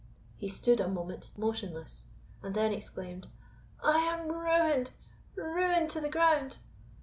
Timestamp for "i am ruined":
3.83-4.89